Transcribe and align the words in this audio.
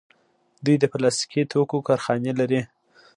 دوی 0.65 0.75
د 0.79 0.85
پلاستیکي 0.93 1.41
توکو 1.51 1.77
کارخانې 1.87 2.31
لري. 2.39 2.61